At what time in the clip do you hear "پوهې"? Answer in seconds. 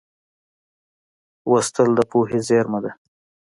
2.09-2.39